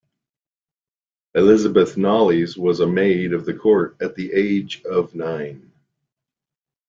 Elizabeth 1.35 1.95
Knollys 1.95 2.57
was 2.57 2.79
a 2.79 2.87
maid 2.87 3.33
of 3.33 3.45
the 3.45 3.53
court 3.53 3.97
at 4.01 4.15
the 4.15 4.33
age 4.33 4.81
of 4.83 5.13
nine. 5.13 5.71